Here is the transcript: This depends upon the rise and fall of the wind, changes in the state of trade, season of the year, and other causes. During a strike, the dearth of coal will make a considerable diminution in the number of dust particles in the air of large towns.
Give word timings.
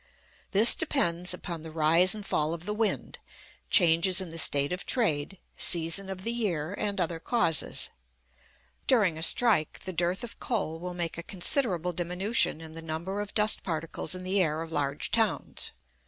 This 0.49 0.73
depends 0.73 1.31
upon 1.31 1.61
the 1.61 1.69
rise 1.69 2.15
and 2.15 2.25
fall 2.25 2.55
of 2.55 2.65
the 2.65 2.73
wind, 2.73 3.19
changes 3.69 4.19
in 4.19 4.31
the 4.31 4.39
state 4.39 4.71
of 4.71 4.83
trade, 4.83 5.37
season 5.57 6.09
of 6.09 6.23
the 6.23 6.31
year, 6.33 6.73
and 6.73 6.99
other 6.99 7.19
causes. 7.19 7.91
During 8.87 9.15
a 9.15 9.21
strike, 9.21 9.81
the 9.81 9.93
dearth 9.93 10.23
of 10.23 10.39
coal 10.39 10.79
will 10.79 10.95
make 10.95 11.19
a 11.19 11.21
considerable 11.21 11.93
diminution 11.93 12.61
in 12.61 12.71
the 12.71 12.81
number 12.81 13.21
of 13.21 13.35
dust 13.35 13.61
particles 13.61 14.15
in 14.15 14.23
the 14.23 14.41
air 14.41 14.63
of 14.63 14.71
large 14.71 15.11
towns. 15.11 15.69